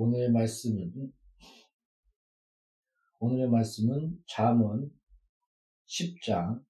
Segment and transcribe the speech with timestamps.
[0.00, 1.12] 오늘의 말씀은
[3.18, 4.90] 오늘의 말씀은 잠언
[5.86, 6.64] 10장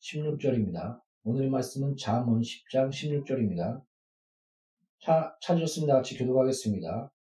[0.00, 1.02] 16절입니다.
[1.24, 3.84] 오늘의 말씀은 잠언 10장 16절입니다.
[5.00, 5.94] 차, 찾으셨습니다.
[5.94, 7.12] 같이 교독하겠습니다.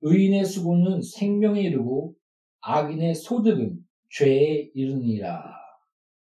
[0.00, 2.16] 의인의 수고는 생명에 이르고
[2.62, 5.44] 악인의 소득은 죄에 이르니라.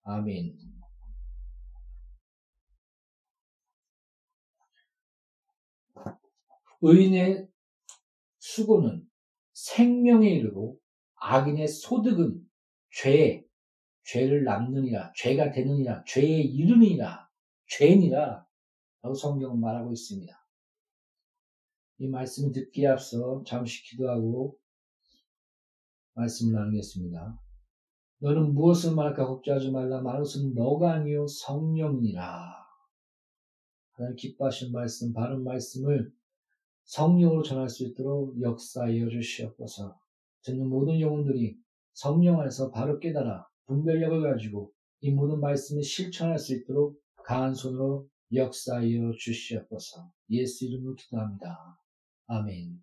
[0.02, 0.58] 아멘.
[6.82, 7.53] 의인의
[8.54, 9.04] 수고는
[9.52, 10.78] 생명에 이르고
[11.16, 12.40] 악인의 소득은
[12.90, 13.44] 죄,
[14.04, 17.28] 죄를 남느니라, 죄가 되느니라, 죄에 이르니라,
[17.66, 18.46] 죄니라
[19.02, 20.32] 라고 성경은 말하고 있습니다.
[21.98, 24.58] 이 말씀 듣기에 앞서 잠시 기도하고
[26.14, 27.40] 말씀을 나누겠습니다.
[28.18, 30.00] 너는 무엇을 말할까 걱정하지 말라.
[30.00, 32.54] 말것은 너가 아니요 성령이라.
[33.92, 36.12] 하나님 기뻐하신 말씀, 바른 말씀을
[36.84, 39.98] 성령으로 전할 수 있도록 역사하여 주시옵소서.
[40.42, 41.56] 듣는 모든 영혼들이
[41.92, 49.12] 성령 안에서 바로 깨달아 분별력을 가지고 이 모든 말씀을 실천할 수 있도록 강한 손으로 역사하여
[49.18, 50.10] 주시옵소서.
[50.30, 51.78] 예수 이름으로 기도합니다.
[52.26, 52.82] 아멘.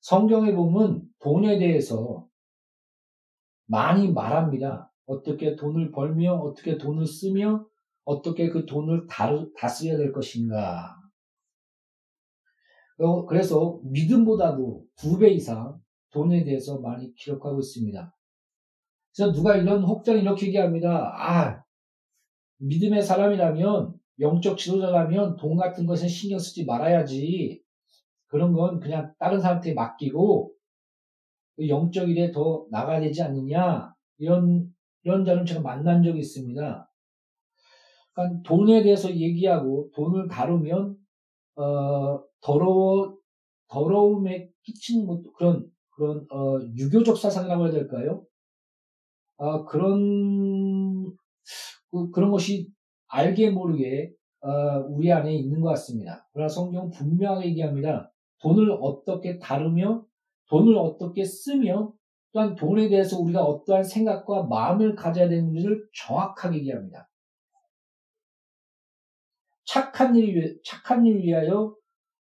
[0.00, 2.28] 성경에 보면 돈에 대해서
[3.66, 4.92] 많이 말합니다.
[5.06, 7.66] 어떻게 돈을 벌며 어떻게 돈을 쓰며
[8.04, 9.06] 어떻게 그 돈을
[9.56, 10.96] 다스려야 될 것인가.
[12.98, 15.78] 어, 그래서 믿음보다도 두 배 이상
[16.12, 18.14] 돈에 대해서 많이 기록하고 있습니다.
[19.16, 21.12] 그래서 누가 이런 혹자는 이렇게 얘기합니다.
[21.16, 21.62] 아,
[22.58, 27.60] 믿음의 사람이라면, 영적 지도자라면 돈 같은 것은 신경 쓰지 말아야지.
[28.28, 30.52] 그런 건 그냥 다른 사람한테 맡기고,
[31.56, 33.92] 그 영적 일에 더 나가야 되지 않느냐.
[34.18, 34.68] 이런,
[35.04, 36.90] 이런 자는 제가 만난 적이 있습니다.
[38.14, 40.95] 그러니까 돈에 대해서 얘기하고 돈을 다루면
[41.56, 43.16] 어, 더러워,
[43.68, 48.24] 더러움에 끼친 것, 그런, 그런, 어, 유교적 사상이라고 해야 될까요?
[49.38, 51.04] 아, 그런,
[51.90, 52.68] 그, 그런 것이
[53.08, 54.50] 알게 모르게, 어,
[54.88, 56.28] 우리 안에 있는 것 같습니다.
[56.32, 58.12] 그러나 성경 분명하게 얘기합니다.
[58.40, 60.04] 돈을 어떻게 다루며,
[60.48, 61.92] 돈을 어떻게 쓰며,
[62.32, 67.08] 또한 돈에 대해서 우리가 어떠한 생각과 마음을 가져야 되는지를 정확하게 얘기합니다.
[69.66, 71.74] 착한 일, 착한 일 위하여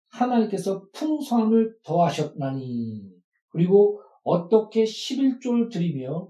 [0.09, 3.11] 하나님께서 풍성함을 더하셨나니.
[3.49, 6.29] 그리고 어떻게 11조를 드리며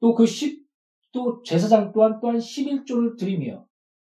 [0.00, 0.66] 또그 10,
[1.12, 3.64] 또 제사장 또한 또한 11조를 드리며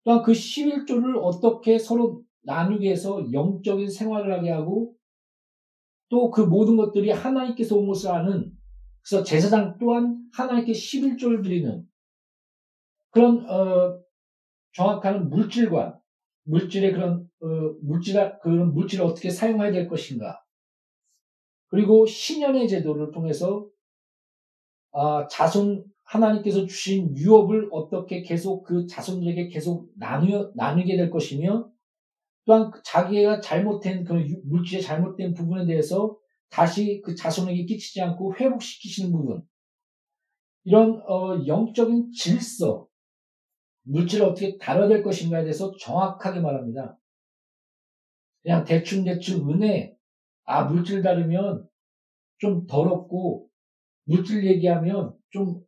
[0.04, 4.94] 또한 그 11조를 어떻게 서로 나누게 해서 영적인 생활을 하게 하고
[6.08, 8.50] 또 그 모든 것들이 하나님께서 온 것을 아는
[9.02, 11.86] 그래서 제사장 또한 하나님께 11조를 드리는
[13.10, 14.00] 그런 어,
[14.78, 15.98] 정확한 물질관
[16.44, 17.46] 물질의 그런 어,
[17.82, 20.40] 물질 그런 물질을 어떻게 사용해야 될 것인가.
[21.66, 23.68] 그리고 신년의 제도를 통해서
[24.92, 31.68] 아, 자손 하나님께서 주신 유업을 어떻게 계속 그 자손들에게 계속 나누 나누게 될 것이며
[32.46, 36.16] 또한 그 자기가 잘못된 그 물질의 잘못된 부분에 대해서
[36.50, 39.42] 다시 그 자손에게 끼치지 않고 회복시키시는 부분
[40.62, 42.87] 이런 어, 영적인 질서
[43.88, 46.98] 물질을 어떻게 다뤄야 될 것인가에 대해서 정확하게 말합니다.
[48.42, 49.94] 그냥 대충대충 은혜,
[50.44, 51.66] 아, 물질 다루면
[52.38, 53.48] 좀 더럽고,
[54.04, 55.60] 물질 얘기하면 좀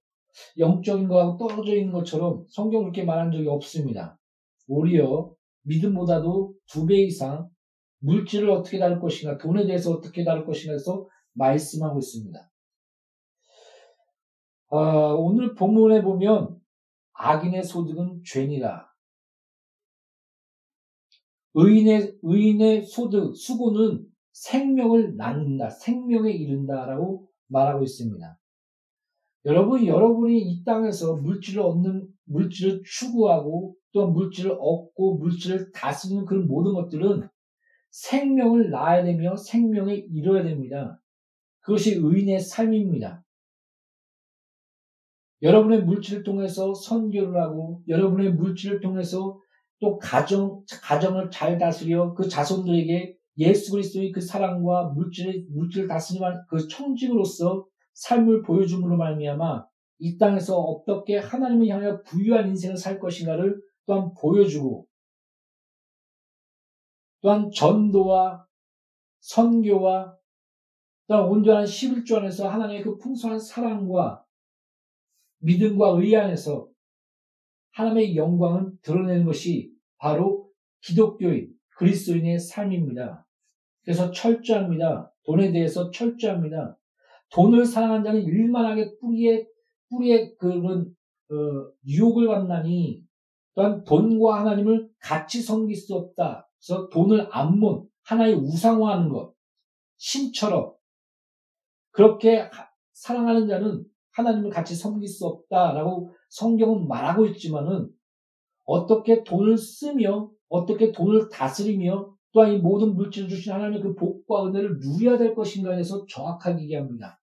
[0.58, 4.19] 영적인 거하고 떨어져 있는 것처럼 성경 그렇게 말한 적이 없습니다.
[4.69, 5.32] 오히려
[5.64, 7.48] 믿음보다도 두 배 이상
[8.00, 12.50] 물질을 어떻게 다룰 것인가, 돈에 대해서 어떻게 다룰 것인가 해서 말씀하고 있습니다.
[14.70, 14.76] 아,
[15.16, 16.59] 오늘 본문에 보면
[17.22, 18.88] 악인의 소득은 죄니라.
[21.53, 28.38] 의인의, 의인의 소득, 수고는 생명을 낳는다, 생명에 이른다라고 말하고 있습니다.
[29.44, 36.72] 여러분, 여러분이 이 땅에서 물질을 얻는, 물질을 추구하고 또 물질을 얻고 물질을 다스리는 그런 모든
[36.75, 37.28] 것들은
[37.91, 41.02] 생명을 낳아야 되며 생명에 이뤄야 됩니다.
[41.61, 43.25] 그것이 의인의 삶입니다.
[45.42, 49.40] 여러분의 물질을 통해서 선교를 하고 여러분의 물질을 통해서
[49.81, 56.69] 또 가정 가정을 잘 다스려 그 자손들에게 예수 그리스도의 그 사랑과 물질을 물질을 다스리는 그
[56.69, 59.64] 청직으로서 삶을 보여줌으로 말미암아
[60.00, 64.87] 이 땅에서 어떻게 하나님을 향하여 부유한 인생을 살 것인가를 또한 보여주고
[67.22, 68.46] 또한 전도와
[69.20, 70.16] 선교와
[71.06, 74.25] 또한 온전한 11조 안에서 하나님의 그 풍성한 사랑과
[75.40, 76.69] 믿음과 의 안에서
[77.72, 80.50] 하나님의 영광을 드러내는 것이 바로
[80.82, 83.26] 기독교인, 그리스도인의 삶입니다.
[83.84, 85.12] 그래서 철저합니다.
[85.25, 86.78] 돈에 대해서 철저합니다.
[87.32, 89.46] 돈을 사랑한 자는 일만하게 뿌리에
[89.88, 90.94] 뿌리에 그런
[91.31, 93.02] 어, 유혹을 받나니
[93.54, 96.48] 또한 돈과 하나님을 같이 섬길 수 없다.
[96.58, 99.34] 그래서 돈을 안몬 하나의 우상화하는 것
[99.96, 100.75] 신처럼
[101.90, 102.48] 그렇게
[102.92, 107.89] 사랑하는 자는 하나님을 같이 섬길 수 없다라고 성경은 말하고 있지만은
[108.65, 114.79] 어떻게 돈을 쓰며 어떻게 돈을 다스리며 또한 이 모든 물질을 주신 하나님의 그 복과 은혜를
[114.79, 117.21] 누려야 될 것인가 해서 정확하게 얘기합니다.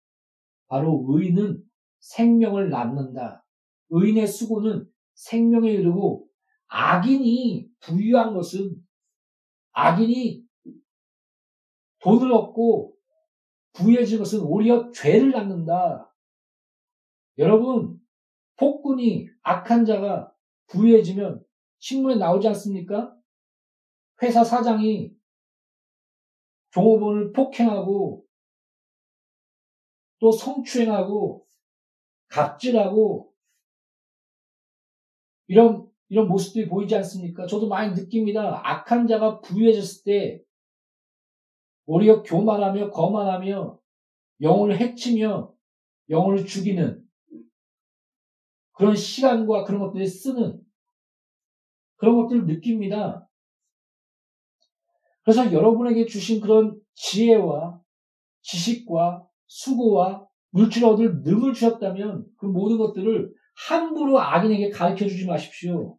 [0.67, 1.63] 바로 의인은
[1.99, 3.45] 생명을 낳는다.
[3.89, 6.27] 의인의 수고는 생명에 이르고
[6.67, 8.75] 악인이 부유한 것은
[9.71, 10.43] 악인이
[11.99, 12.93] 돈을 얻고
[13.73, 16.11] 부유해진 것은 오히려 죄를 낳는다.
[17.37, 17.99] 여러분,
[18.57, 20.33] 폭군이 악한 자가
[20.67, 21.43] 부유해지면
[21.79, 23.15] 신문에 나오지 않습니까?
[24.21, 25.11] 회사 사장이
[26.71, 28.25] 종업원을 폭행하고
[30.19, 31.45] 또 성추행하고
[32.29, 33.31] 갑질하고
[35.47, 37.45] 이런 이런 모습들이 보이지 않습니까?
[37.45, 38.61] 저도 많이 느낍니다.
[38.63, 40.43] 악한 자가 부유해졌을 때
[41.85, 43.79] 오히려 교만하며 거만하며
[44.41, 45.53] 영혼을 해치며
[46.09, 47.06] 영혼을 죽이는
[48.77, 50.61] 그런 시간과 그런 것들을 쓰는
[51.97, 53.27] 그런 것들을 느낍니다.
[55.23, 57.81] 그래서 여러분에게 주신 그런 지혜와
[58.41, 63.33] 지식과 수고와 물질을 얻을 능을 주셨다면 그 모든 것들을
[63.67, 65.97] 함부로 악인에게 가르쳐 주지 마십시오.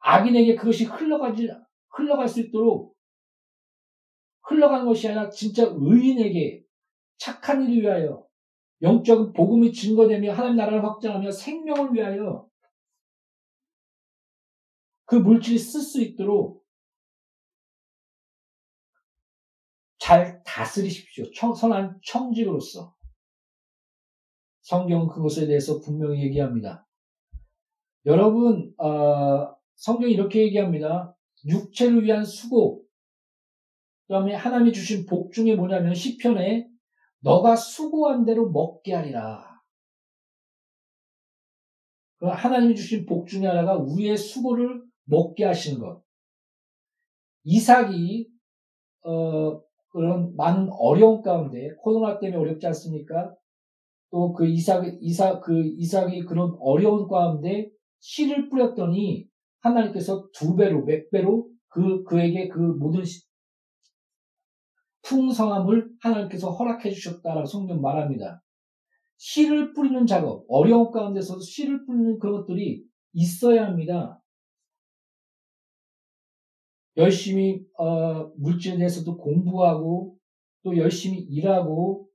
[0.00, 1.48] 악인에게 그것이 흘러가지,
[1.90, 2.96] 흘러갈 수 있도록
[4.42, 6.64] 흘러가는 것이 아니라 진짜 의인에게
[7.16, 8.26] 착한 일을 위하여
[8.82, 12.48] 영적인 복음이 증거되며 하나님 나라를 확장하며 생명을 위하여
[15.04, 16.62] 그 물질이 쓸 수 있도록
[19.98, 21.30] 잘 다스리십시오.
[21.30, 22.92] 청, 선한 청직으로서.
[24.62, 26.88] 성경은 그것에 대해서 분명히 얘기합니다.
[28.06, 31.14] 여러분, 어, 성경이 이렇게 얘기합니다.
[31.46, 32.84] 육체를 위한 수고,
[34.06, 36.71] 그 다음에 하나님이 주신 복 중에 뭐냐면 시편에
[37.22, 39.42] 너가 수고한 대로 먹게 하리라.
[42.18, 46.02] 그 하나님이 주신 복 중에 하나가 우리의 수고를 먹게 하시는 것.
[47.44, 48.28] 이삭이
[49.04, 53.34] 어, 그런 많은 어려움 가운데 코로나 때문에 어렵지 않습니까?
[54.12, 57.70] 또 그 이삭 이삭 그 이삭이 그런 어려운 가운데
[58.00, 59.26] 씨를 뿌렸더니
[59.60, 63.02] 하나님께서 두 배로 몇 배로 그 그에게 그 모든
[65.12, 68.42] 풍성함을 하나님께서 허락해 주셨다라고 성경 말합니다.
[69.18, 72.82] 씨를 뿌리는 작업, 어려운 가운데서도 씨를 뿌리는 그런 것들이
[73.12, 74.20] 있어야 합니다.
[76.96, 80.16] 열심히 어, 물질에 대해서도 공부하고
[80.64, 82.08] 또 열심히 일하고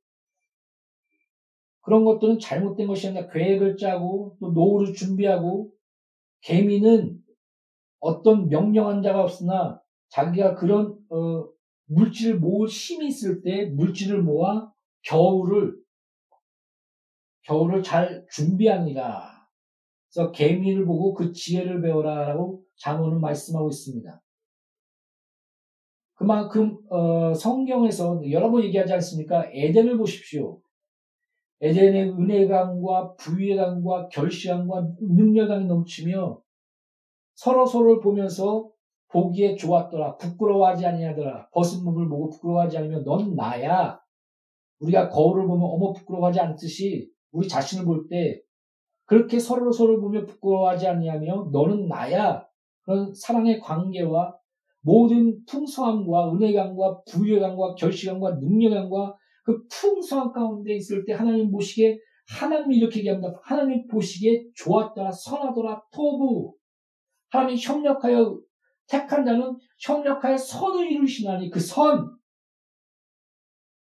[1.81, 5.71] 그런 것들은 잘못된 것이 아니라 계획을 짜고 또 노후를 준비하고
[6.41, 7.19] 개미는
[7.99, 11.47] 어떤 명령한 자가 없으나 자기가 그런 어,
[11.87, 14.71] 물질을 모을 힘이 있을 때 물질을 모아
[15.03, 15.75] 겨울을
[17.43, 19.37] 겨울을 잘 준비하니라.
[20.11, 24.21] 그래서 개미를 보고 그 지혜를 배워라라고 장로는 말씀하고 있습니다.
[26.15, 29.47] 그만큼 어, 성경에서 여러 번 얘기하지 않습니까?
[29.51, 30.59] 에덴을 보십시오.
[31.61, 36.41] 에덴의 은혜감과 부유감과 결시감과 능력감이 넘치며
[37.35, 38.69] 서로 서로를 보면서
[39.17, 40.17] 보기에 좋았더라.
[40.17, 41.49] 부끄러워하지 아니하더라.
[41.51, 43.99] 벗은 몸을 보고 부끄러워하지 않으면 넌 나야.
[44.79, 48.39] 우리가 거울을 보면 어머 부끄러워하지 않듯이 우리 자신을 볼 때
[49.05, 52.45] 그렇게 서로 서로를 보며 부끄러워하지 아니하며 너는 나야.
[52.83, 54.35] 그런 사랑의 관계와
[54.81, 61.97] 모든 풍성함과 은혜감과 부유감과 결시감과 능력감과 그 풍성함 가운데 있을 때 하나님 보시기에
[62.29, 63.33] 하나님이 이렇게 얘기합니다.
[63.41, 66.53] 하나님 보시기에 좋았더라, 선하더라, 토부.
[67.29, 68.37] 하나님 협력하여
[68.87, 72.17] 택한 자는 협력하여 선을 이루시나니 그 선,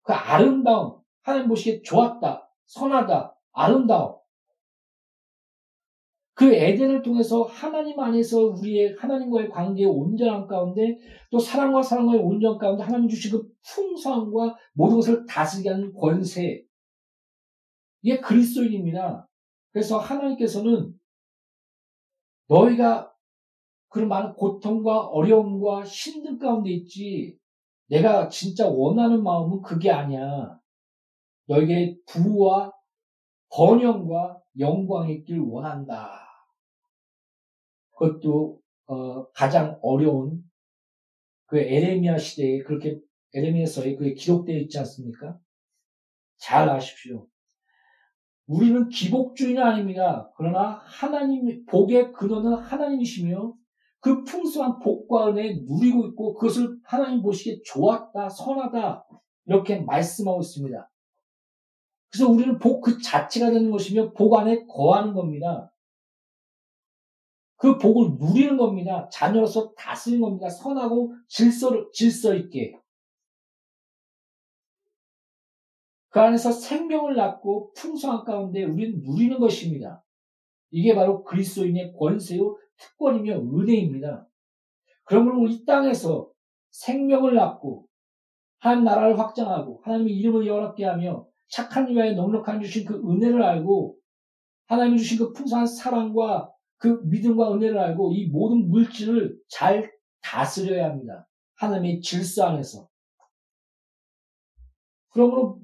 [0.03, 4.23] 그 아름다움, 하나님 보시기에 좋았다, 선하다, 아름다움.
[6.35, 10.97] 그 에덴을 통해서 하나님 안에서 우리의 하나님과의 관계의 온전함 가운데
[11.29, 16.63] 또 사랑과 사랑과의 온전 가운데 하나님 주신 그 풍성함과 모든 것을 다스리게 하는 권세.
[18.01, 19.29] 이게 그리스도인입니다.
[19.71, 20.93] 그래서 하나님께서는
[22.47, 23.12] 너희가
[23.93, 27.37] 그런 많은 고통과 어려움과 힘든 가운데 있지.
[27.89, 30.59] 내가 진짜 원하는 마음은 그게 아니야.
[31.45, 32.73] 너에게 부와
[33.51, 36.09] 번영과 영광이 있길 원한다.
[37.91, 40.41] 그것도 어, 가장 어려운
[41.45, 42.99] 그 에레미야 시대에 그렇게
[43.35, 45.37] 에레미야서에 그게 기록되어 있지 않습니까?
[46.37, 47.27] 잘 아십시오.
[48.47, 50.31] 우리는 기복주의는 아닙니다.
[50.35, 53.53] 그러나 하나님 복의 근원은 하나님이시며
[54.03, 59.07] 그 풍성한 복과 은혜 누리고 있고 그것을 하나님 보시기에 좋았다, 선하다
[59.45, 60.91] 이렇게 말씀하고 있습니다.
[62.11, 65.73] 그래서 우리는 복 그 자체가 되는 것이며 복 안에 거하는 겁니다.
[67.55, 69.07] 그 복을 누리는 겁니다.
[69.09, 70.49] 자녀로서 다스리는 겁니다.
[70.49, 72.77] 선하고 질서, 질서 있게.
[76.09, 80.03] 그 안에서 생명을 낳고 풍성한 가운데 우리는 누리는 것입니다.
[80.71, 84.27] 이게 바로 그리스도인의 권세요 특권이며 은혜입니다.
[85.05, 86.29] 그러므로 이 땅에서
[86.71, 87.87] 생명을 낳고
[88.59, 93.97] 한 나라를 확장하고 하나님의 이름을 영롭게 하며 착한 이와의 넉넉한 주신 그 은혜를 알고
[94.67, 101.27] 하나님이 주신 그 풍성한 사랑과 그 믿음과 은혜를 알고 이 모든 물질을 잘 다스려야 합니다.
[101.55, 102.89] 하나님의 질서 안에서.
[105.09, 105.61] 그러므로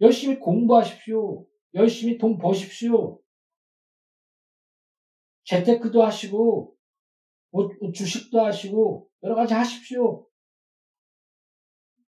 [0.00, 1.46] 열심히 공부하십시오.
[1.74, 3.18] 열심히 돈 버십시오.
[5.44, 6.74] 재테크도 하시고,
[7.50, 10.26] 뭐 주식도 하시고, 여러 가지 하십시오.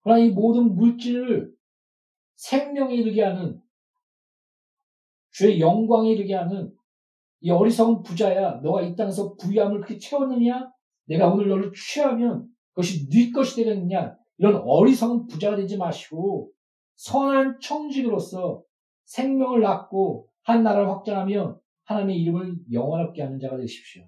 [0.01, 1.53] 그러나 이 모든 물질을
[2.35, 3.61] 생명에 이르게 하는,
[5.31, 6.73] 주의 영광에 이르게 하는
[7.41, 8.61] 이 어리석은 부자야.
[8.61, 10.71] 너가 이 땅에서 부유함을 그렇게 채웠느냐?
[11.05, 14.17] 내가 오늘 너를 취하면 그것이 네 것이 되겠느냐?
[14.37, 16.51] 이런 어리석은 부자가 되지 마시고,
[16.95, 18.63] 선한 청직으로서
[19.05, 24.03] 생명을 낳고 한 나라를 확장하며 하나님의 이름을 영원롭게 하는 자가 되십시오.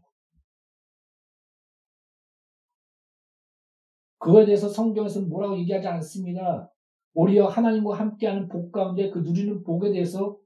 [4.19, 6.71] 그거에 대해서 성경에서는 뭐라고 얘기하지 않습니다.
[7.13, 10.37] 오히려 하나님과 함께하는 복 가운데 그 누리는 복에 대해서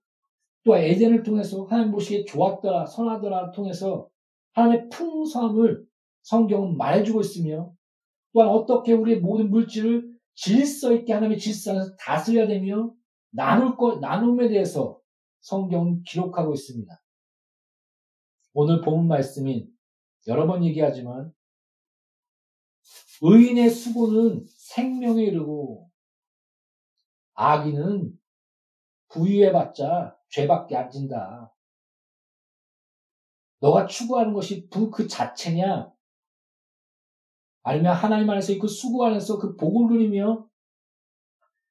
[0.64, 4.08] 또 에덴을 통해서 하나님 보시기에 좋았더라, 선하더라 통해서
[4.54, 5.86] 하나님의 풍성함을
[6.22, 7.74] 성경은 말해주고 있으며
[8.32, 12.94] 또한 어떻게 우리의 모든 물질을 질서 있게 하나님의 질서 안에서 다스려야 되며
[13.32, 15.00] 나눌 것, 나눔에 대해서
[15.42, 17.03] 성경은 기록하고 있습니다.
[18.54, 19.68] 오늘 본 말씀인
[20.28, 21.34] 여러 번 얘기하지만
[23.22, 25.90] 의인의 수고는 생명에 이르고
[27.36, 28.18] 악인은
[29.10, 31.54] 부유해봤자 죄밖에 안 진다.
[33.60, 35.92] 너가 추구하는 것이 부 그 자체냐?
[37.64, 40.48] 아니면 하나님 안에서 그 수고 안에서 그 복을 누리며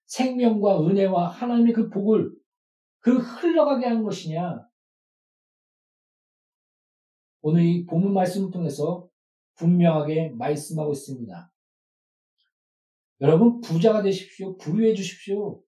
[0.07, 2.35] 생명과 은혜와 하나님의 그 복을
[3.01, 4.67] 그 흘러가게 하는 것이냐?
[7.43, 9.09] 오늘 이 본문 말씀을 통해서
[9.57, 11.53] 분명하게 말씀하고 있습니다.
[13.21, 14.57] 여러분 부자가 되십시오.
[14.57, 15.63] 부유해 주십시오.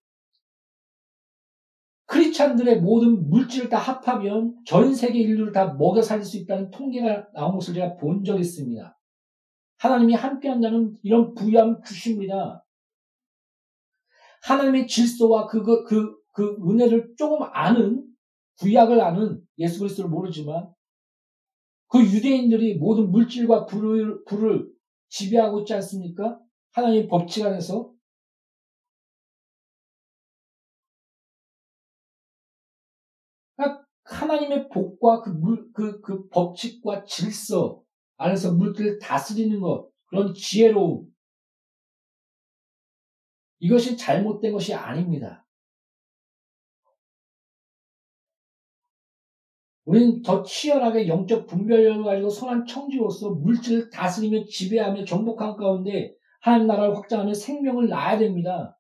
[2.07, 7.55] 크리스찬들의 모든 물질을 다 합하면 전 세계 인류를 다 먹여 살릴 수 있다는 통계가 나온
[7.55, 8.99] 것을 제가 본 적이 있습니다.
[9.79, 12.65] 하나님이 함께 한다는 이런 부유함 주십니다.
[14.43, 18.07] 하나님의 질서와 그거, 그, 그 은혜를 조금 아는,
[18.61, 20.73] 구약을 아는 예수 그리스도를 모르지만
[21.95, 24.69] 그 유대인들이 모든 물질과 불을, 불을
[25.11, 26.41] 지배하고 있지 않습니까?
[26.73, 27.95] 하나님의 법칙 안에서.
[33.55, 37.81] 그러니까 하나님의 복과 그 물, 그, 그 법칙과 질서
[38.17, 41.07] 안에서 물질을 다스리는 것, 그런 지혜로움.
[43.61, 45.44] 이것이 잘못된 것이 아닙니다.
[49.85, 56.97] 우리는 더 치열하게 영적 분별력을 가지고 선한 청지로서 물질을 다스리며 지배하며 정복한 가운데 하나님 나라를
[56.97, 58.79] 확장하며 생명을 낳아야 됩니다.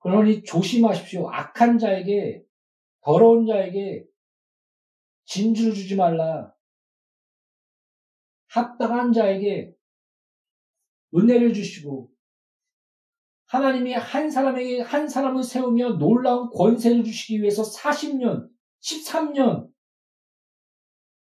[0.00, 1.28] 그러니 조심하십시오.
[1.30, 2.42] 악한 자에게,
[3.02, 4.04] 더러운 자에게
[5.26, 6.52] 진주를 주지 말라.
[8.48, 9.72] 합당한 자에게
[11.14, 12.10] 은혜를 주시고
[13.50, 18.48] 하나님이 한 사람에게 한 사람을 세우며 놀라운 권세를 주시기 위해서 40년,
[18.80, 19.68] 13년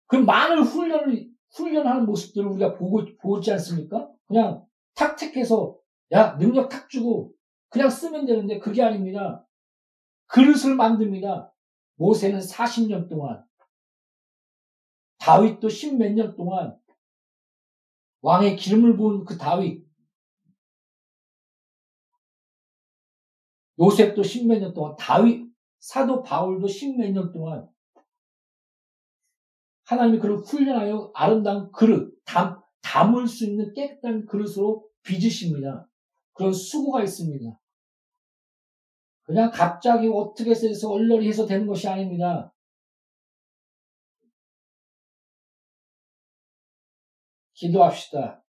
[0.05, 4.11] 그 많은 훈련을 훈련하는 모습들을 우리가 보고 보지 않습니까?
[4.27, 5.75] 그냥 탁 택해서
[6.11, 7.33] 야 능력 탁 주고
[7.69, 9.47] 그냥 쓰면 되는데 그게 아닙니다.
[10.27, 11.51] 그릇을 만듭니다.
[11.95, 13.43] 모세는 40년 동안
[15.17, 16.77] 다윗도 십몇 년 동안
[18.21, 19.83] 왕의 기름을 부은 그 다윗
[23.83, 27.67] 요셉도 십몇 년 동안 다윗 사도 바울도 십몇 년 동안
[29.85, 35.87] 하나님이 그를 훈련하여 아름다운 그릇 담, 담을 수 있는 깨끗한 그릇으로 빚으십니다.
[36.31, 37.59] 그런 수고가 있습니다.
[39.23, 42.53] 그냥 갑자기 어떻게 해서 얼러리 해서 되는 것이 아닙니다.
[47.53, 48.43] 기도합시다.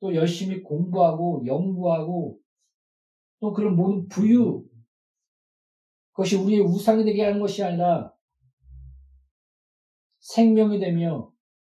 [0.00, 2.38] 또 열심히 공부하고 연구하고
[3.40, 4.64] 또 그런 모든 부유
[6.12, 8.12] 그것이 우리의 우상이 되게 하는 것이 아니라
[10.20, 11.32] 생명이 되며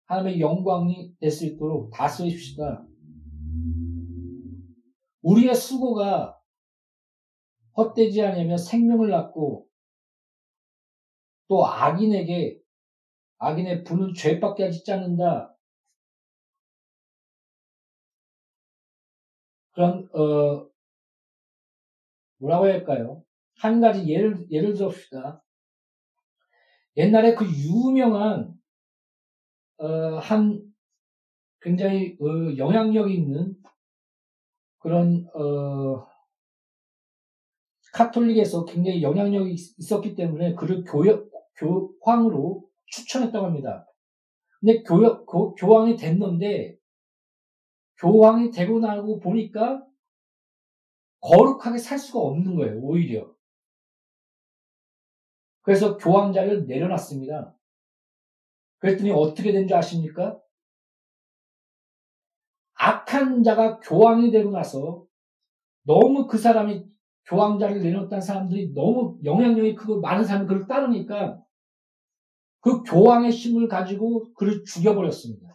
[0.06, 2.86] 하나님의 영광이 될 수 있도록 다스리십시다.
[5.22, 6.38] 우리의 수고가
[7.76, 9.66] 헛되지 않으면 생명을 낳고
[11.48, 12.60] 또 악인에게
[13.38, 15.56] 악인의 부는 죄밖에 하지 않는다.
[19.72, 20.73] 그런 어
[22.44, 23.22] 뭐라고 할까요?
[23.58, 25.42] 한 가지 예를 예를 들읍시다.
[26.96, 28.52] 옛날에 그 유명한
[29.78, 30.62] 어, 한
[31.60, 33.54] 굉장히 어, 영향력 있는
[34.78, 36.06] 그런 어,
[37.94, 43.86] 카톨릭에서 굉장히 영향력이 있었기 때문에 그를 교역, 교황으로 추천했다고 합니다.
[44.60, 46.76] 근데 교, 교, 교황이 됐는데
[47.98, 49.86] 교황이 되고 나고 보니까
[51.24, 53.34] 거룩하게 살 수가 없는 거예요, 오히려.
[55.62, 57.56] 그래서 교황자를 내려놨습니다.
[58.78, 60.38] 그랬더니 어떻게 된 줄 아십니까?
[62.74, 65.06] 악한 자가 교황이 되고 나서
[65.84, 66.84] 너무 그 사람이
[67.26, 71.42] 교황자를 내놓았다는 사람들이 너무 영향력이 크고 많은 사람이 그를 따르니까
[72.60, 75.53] 그 교황의 힘을 가지고 그를 죽여버렸습니다.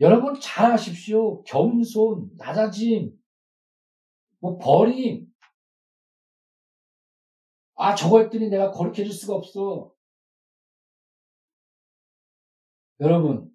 [0.00, 1.42] 여러분 잘 아십시오.
[1.44, 3.12] 겸손, 낮아짐,
[4.40, 5.26] 뭐 버림.
[7.76, 9.92] 아 저거 했더니 내가 거룩해질 수가 없어.
[13.00, 13.52] 여러분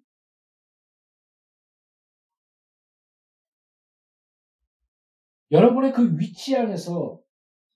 [5.50, 7.20] 여러분의 그 위치 안에서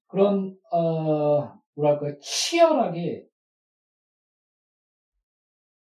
[0.06, 3.26] 그런 어, 뭐랄까 치열하게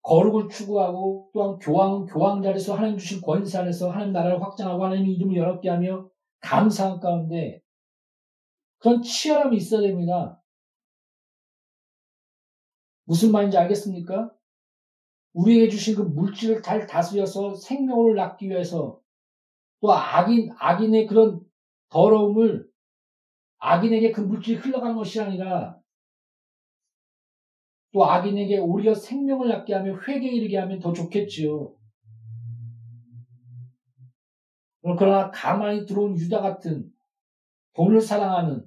[0.02, 5.36] 거룩을 추구하고 또한 교황 교황 자리에서 하나님 주신 권세 안에서 하나님 나라를 확장하고 하나님 이름을
[5.36, 6.08] 여롭게 하며
[6.40, 7.60] 감사한 가운데
[8.78, 10.42] 그런 치열함이 있어야 됩니다.
[13.04, 14.32] 무슨 말인지 알겠습니까?
[15.34, 19.00] 우리에게 주신 그 물질을 잘 다스려서 생명을 낳기 위해서
[19.80, 21.40] 또 악인 악인의 그런
[21.90, 22.68] 더러움을
[23.58, 25.81] 악인에게 그 물질이 흘러가는 것이 아니라
[27.92, 31.74] 또 악인에게 오히려 생명을 낳게 하며 회개에 이르게 하면 더 좋겠지요.
[34.98, 36.90] 그러나 가만히 들어온 유다 같은
[37.74, 38.66] 돈을 사랑하는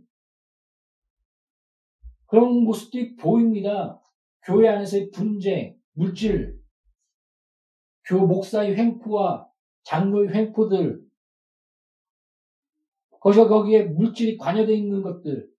[2.28, 4.02] 그런 모습들이 보입니다.
[4.44, 6.60] 교회 안에서의 분쟁, 물질,
[8.08, 9.48] 교 목사의 횡포와
[9.84, 11.04] 장로의 횡포들,
[13.20, 15.50] 거기서 거기에 물질이 관여되어 있는 것들.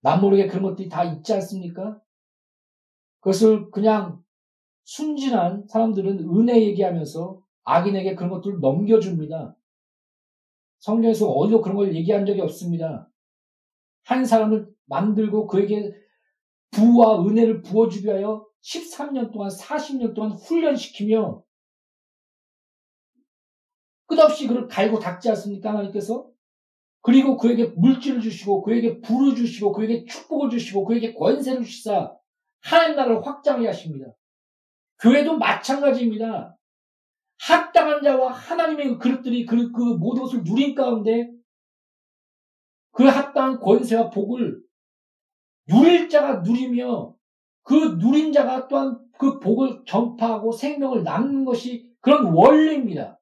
[0.00, 2.00] 남 모르게 그런 것들이 다 있지 않습니까?
[3.20, 4.22] 그것을 그냥
[4.84, 9.56] 순진한 사람들은 은혜 얘기하면서 악인에게 그런 것들을 넘겨줍니다.
[10.80, 13.08] 성경에서 어디도 그런 걸 얘기한 적이 없습니다.
[14.04, 15.92] 한 사람을 만들고 그에게
[16.70, 21.42] 부와 은혜를 부어주기 위하여 13년 동안, 40년 동안 훈련시키며
[24.06, 25.70] 끝없이 그를 갈고 닦지 않습니까?
[25.70, 26.28] 하나님께서?
[27.02, 32.14] 그리고 그에게 물질을 주시고, 그에게 불을 주시고, 그에게 축복을 주시고, 그에게 권세를 주시사,
[32.60, 34.12] 하나님 나라를 확장해 하십니다.
[35.00, 36.56] 교회도 마찬가지입니다.
[37.40, 41.30] 합당한 자와 하나님의 그릇들이 그, 그 모든 것을 누린 가운데
[42.92, 44.60] 그 합당한 권세와 복을
[45.66, 47.14] 누릴 자가 누리며
[47.62, 53.18] 그 누린 자가 또한 그 복을 전파하고 생명을 낳는 것이 그런 원리입니다.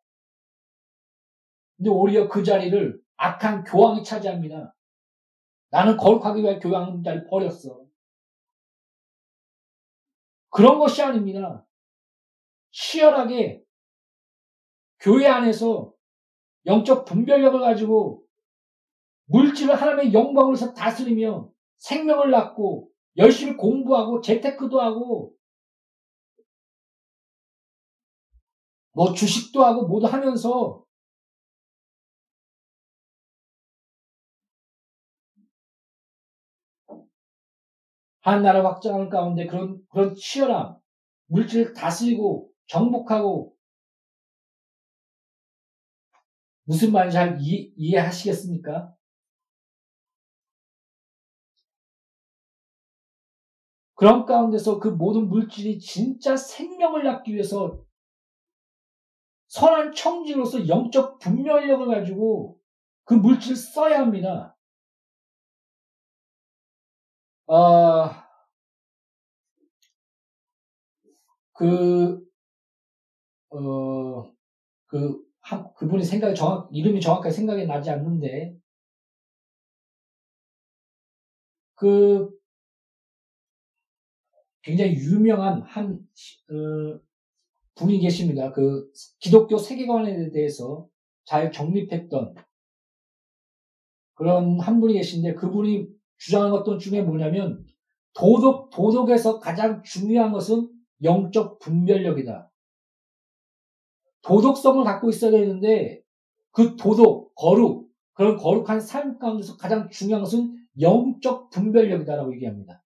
[1.76, 4.74] 근데 오히려 그 자리를 악한 교황이 차지합니다.
[5.70, 7.84] 나는 거룩하기 위해 교황 자리 버렸어.
[10.50, 11.66] 그런 것이 아닙니다.
[12.70, 13.62] 치열하게
[15.00, 15.92] 교회 안에서
[16.66, 18.24] 영적 분별력을 가지고
[19.26, 25.34] 물질을 하나님의 영광으로 다스리며 생명을 낳고 열심히 공부하고 재테크도 하고
[28.92, 30.84] 뭐 주식도 하고 모두 하면서
[38.28, 40.76] 한 나라 확장하는 가운데 그런, 그런 치열함,
[41.26, 43.54] 물질을 다스리고 정복하고
[46.64, 48.94] 무슨 말인지 잘 이해, 이해하시겠습니까?
[53.94, 57.82] 그런 가운데서 그 모든 물질이 진짜 생명을 낳기 위해서
[59.48, 62.60] 선한 청지로서 영적 분별력을 가지고
[63.04, 64.54] 그 물질을 써야 합니다.
[67.46, 68.10] 어,
[71.58, 72.24] 그,
[73.50, 74.32] 어,
[74.86, 78.56] 그, 한, 그분이 생각이 정확, 이름이 정확하게 생각이 나지 않는데,
[81.74, 82.30] 그,
[84.62, 85.98] 굉장히 유명한 한,
[86.48, 87.00] 어,
[87.74, 88.52] 분이 계십니다.
[88.52, 90.86] 그, 기독교 세계관에 대해서
[91.24, 92.36] 잘 정립했던
[94.14, 97.66] 그런 한 분이 계신데, 그분이 주장한 것들 중에 뭐냐면,
[98.14, 102.50] 도덕, 도덕에서 가장 중요한 것은 영적 분별력이다.
[104.22, 106.02] 도덕성을 갖고 있어야 되는데
[106.50, 112.82] 그 도덕, 거룩, 그런 거룩한 삶 가운데서 가장 중요한 것은 영적 분별력이다라고 얘기합니다.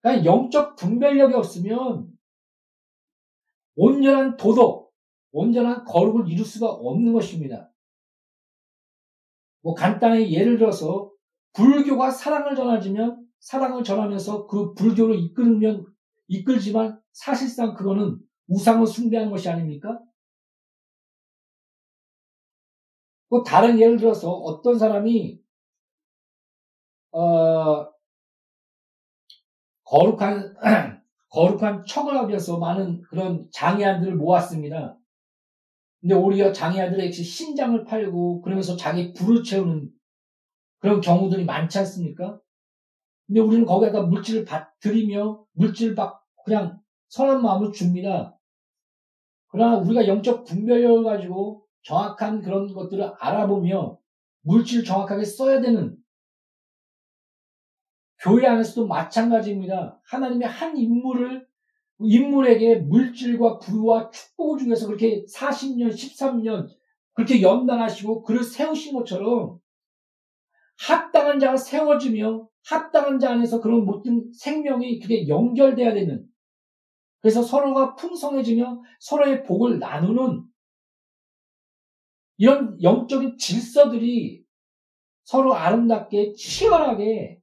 [0.00, 2.10] 그러니까 영적 분별력이 없으면
[3.76, 4.92] 온전한 도덕,
[5.32, 7.70] 온전한 거룩을 이룰 수가 없는 것입니다.
[9.62, 11.10] 뭐 간단히 예를 들어서
[11.52, 15.86] 불교가 사랑을 전하지면 사랑을 전하면서 그 불교를 이끌면
[16.30, 20.00] 이끌지만 사실상 그거는 우상을 숭배하는 것이 아닙니까?
[23.28, 25.40] 또 다른 예를 들어서 어떤 사람이
[27.12, 27.86] 어,
[29.84, 30.54] 거룩한
[31.30, 34.96] 거룩한 척을 하면서 많은 그런 장애아들을 모았습니다.
[36.00, 39.90] 근데 오히려 장애아들의 신장을 팔고 그러면서 자기 불을 채우는
[40.78, 42.40] 그런 경우들이 많지 않습니까?
[43.26, 48.38] 근데 우리는 거기에다 물질을 받, 드리며 물질을 받, 그냥 선한 마음을 줍니다.
[49.48, 53.98] 그러나 우리가 영적 분별력을 가지고 정확한 그런 것들을 알아보며
[54.42, 55.96] 물질을 정확하게 써야 되는
[58.20, 60.00] 교회 안에서도 마찬가지입니다.
[60.04, 61.48] 하나님의 한 인물을
[61.98, 66.68] 인물에게 물질과 부와 축복을 중에서 그렇게 40년, 13년
[67.12, 69.58] 그렇게 연단하시고 그를 세우신 것처럼
[70.78, 76.29] 합당한 자가 세워지며 합당한 자 안에서 그런 모든 생명이 그게 연결돼야 되는
[77.20, 80.44] 그래서 서로가 풍성해지며 서로의 복을 나누는
[82.38, 84.44] 이런 영적인 질서들이
[85.24, 87.40] 서로 아름답게 치열하게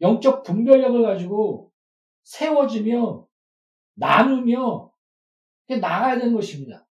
[0.00, 1.72] 영적 분별력을 가지고
[2.22, 3.26] 세워지며
[3.94, 4.92] 나누며
[5.80, 6.86] 나가야 되는 것입니다.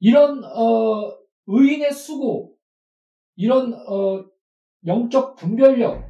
[0.00, 2.56] 이런 어, 의인의 수고,
[3.36, 4.24] 이런 어,
[4.86, 6.03] 영적 분별력,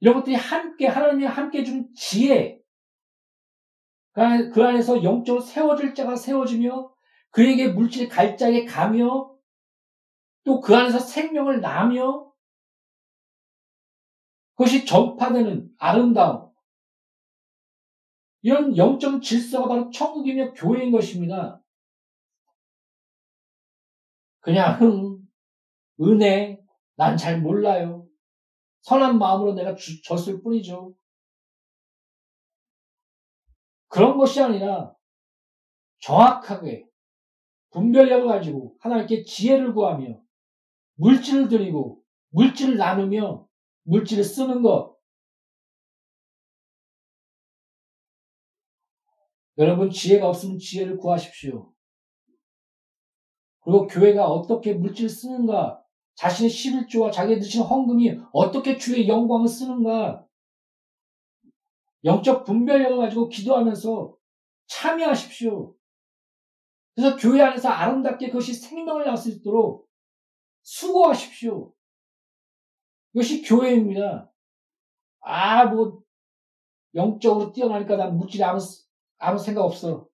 [0.00, 2.60] 이런 것들이 함께 하나님이 함께 준 지혜,
[4.12, 6.92] 그 안에서 영적으로 세워질 자가 세워지며
[7.30, 9.34] 그에게 물질 갈짝에 가며
[10.44, 12.32] 또 그 안에서 생명을 나며
[14.54, 16.50] 그것이 전파되는 아름다움
[18.42, 21.60] 이런 영적 질서가 바로 천국이며 교회인 것입니다.
[24.40, 25.18] 그냥 흥,
[26.00, 26.60] 은혜,
[26.96, 27.97] 난 잘 몰라요.
[28.82, 30.94] 선한 마음으로 내가 주, 줬을 뿐이죠.
[33.88, 34.94] 그런 것이 아니라
[36.00, 36.86] 정확하게
[37.70, 40.20] 분별력을 가지고 하나님께 지혜를 구하며
[40.94, 43.46] 물질을 드리고 물질을 나누며
[43.84, 44.96] 물질을 쓰는 것.
[49.58, 51.72] 여러분 지혜가 없으면 지혜를 구하십시오.
[53.60, 55.82] 그리고 교회가 어떻게 물질을 쓰는가,
[56.18, 60.26] 자신의 11조와 자기의 드신 헌금이 어떻게 주의 영광을 쓰는가,
[62.02, 64.16] 영적 분별력을 가지고 기도하면서
[64.66, 65.76] 참여하십시오.
[66.96, 69.88] 그래서 교회 안에서 아름답게 그것이 생명을 낳을 수 있도록
[70.62, 71.72] 수고하십시오.
[73.14, 74.32] 이것이 교회입니다.
[75.20, 76.02] 아, 뭐,
[76.96, 78.58] 영적으로 뛰어나니까 난 묻지 아무,
[79.18, 80.08] 아무 생각 없어.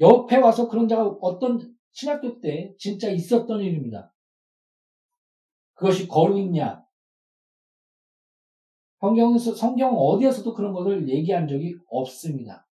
[0.00, 4.12] 옆에 와서 그런 자가 어떤 신학교 때 진짜 있었던 일입니다.
[5.82, 6.86] 그것이 거룩이냐,
[9.00, 12.68] 성경에서, 성경 어디에서도 그런 것을 얘기한 적이 없습니다.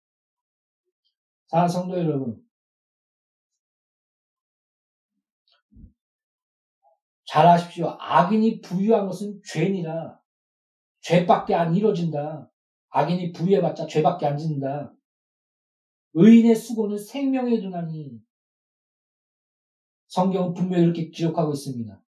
[1.46, 2.46] 사 성도 여러분.
[7.24, 7.96] 잘 아십시오.
[7.98, 10.20] 악인이 부유한 것은 죄니라.
[11.00, 12.50] 죄밖에 안 이루어진다.
[12.90, 14.94] 악인이 부유해봤자 죄밖에 안 짓는다.
[16.12, 18.20] 의인의 수고는 생명에 두나니.
[20.08, 22.02] 성경은 분명히 이렇게 기록하고 있습니다.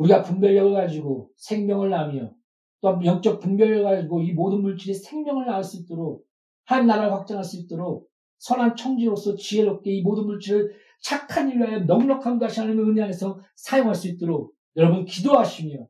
[0.00, 2.32] 우리가 분별력을 가지고 생명을 나며
[2.80, 6.26] 또한 영적 분별을 가지고 이 모든 물질이 생명을 낳을 수 있도록
[6.64, 8.08] 한 나라를 확장할 수 있도록
[8.38, 14.08] 선한 청지로서 지혜롭게 이 모든 물질을 착한 일로 하여 넉넉함과 하나님의 은혜 안에서 사용할 수
[14.08, 15.86] 있도록 여러분 기도하시며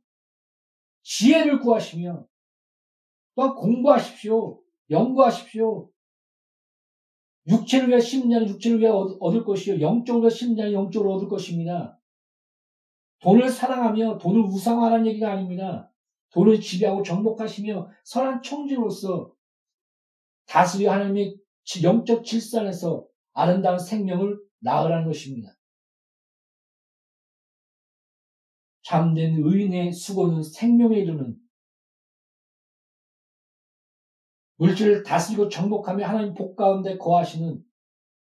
[1.02, 2.26] 지혜를 구하시며
[3.36, 4.60] 또한 공부하십시오.
[4.90, 5.88] 연구하십시오.
[7.46, 9.80] 육체를 위해 심는 자는 육체를 위해 얻을 것이요.
[9.80, 11.99] 영적으로 심는 자는 영적으로 얻을 것입니다.
[13.20, 15.90] 돈을 사랑하며 돈을 우상화하는 얘기가 아닙니다.
[16.30, 19.32] 돈을 지배하고 정복하시며 선한 총재로서
[20.46, 21.36] 다스려 하나님의
[21.82, 25.54] 영적 질산에서 아름다운 생명을 낳으라는 것입니다.
[28.82, 31.36] 참된 의인의 수고는 생명에 이르는
[34.56, 37.62] 물질을 다스리고 정복하며 하나님 복 가운데 거하시는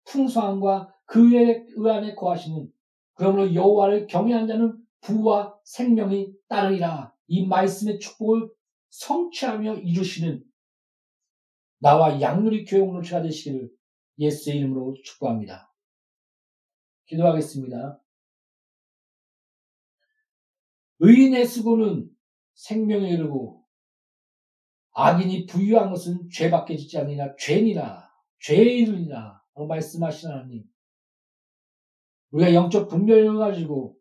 [0.04, 2.70] 풍성함과 그의 의안에 거하시는
[3.14, 7.14] 그러므로 여호와를 경외한 자는 부와 생명이 따르리라.
[7.26, 8.48] 이 말씀의 축복을
[8.90, 10.44] 성취하며 이루시는
[11.78, 13.70] 나와 양누리 교회 공동체가 되시기를
[14.18, 15.72] 예수의 이름으로 축복합니다.
[17.06, 18.00] 기도하겠습니다.
[21.00, 22.08] 의인의 수고는
[22.54, 23.64] 생명에 이르고
[24.92, 28.08] 악인이 부유한 것은 죄밖에 짓지 않느냐 죄니라
[28.40, 30.64] 죄에 이르니라 말씀하신 하나님
[32.32, 33.96] 우리가 영적 분별을 가지고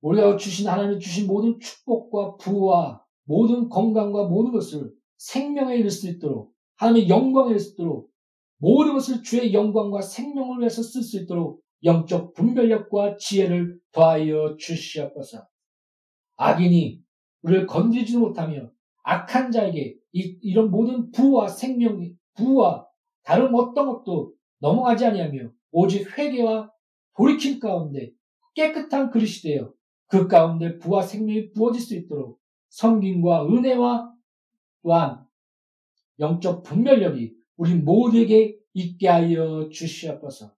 [0.00, 6.54] 우리가 주신 하나님 주신 모든 축복과 부와 모든 건강과 모든 것을 생명에 이를 수 있도록
[6.76, 8.10] 하나님의 영광에 이를 수 있도록
[8.58, 15.46] 모든 것을 주의 영광과 생명을 위해서 쓸 수 있도록 영적 분별력과 지혜를 더하여 주시옵소서.
[16.36, 17.00] 악인이
[17.42, 18.70] 우리를 건드리지 못하며
[19.02, 22.00] 악한 자에게 이, 런 모든 부와 생명,
[22.34, 22.86] 부와
[23.22, 26.70] 다른 어떤 것도 넘어가지 아니하며 오직 회개와
[27.18, 28.12] 돌이킴 가운데
[28.54, 29.72] 깨끗한 그릇이 되어
[30.06, 34.14] 그 가운데 부와 생명이 부어질 수 있도록 성김과 은혜와
[34.82, 35.26] 또한
[36.20, 40.54] 영적 분별력이 우리 모두에게 있게 하여 주시옵소서.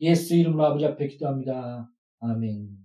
[0.00, 1.90] 예수 이름으로 아버지 앞에 기도합니다.
[2.20, 2.81] 아멘.